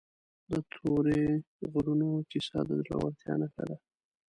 [0.49, 1.23] د تورې
[1.71, 3.77] غرونو کیسه د زړورتیا نښه ده.